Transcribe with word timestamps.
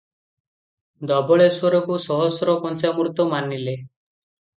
ଧବଳେଶ୍ଵରଙ୍କୁ 1.11 1.97
ସହସ୍ର 2.05 2.55
ପଞ୍ଚାମୃତ 2.65 3.27
ମାନିଲେ। 3.35 3.75